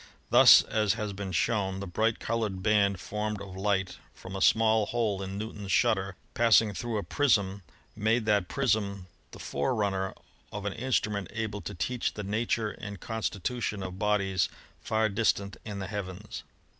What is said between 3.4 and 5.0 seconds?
light from a small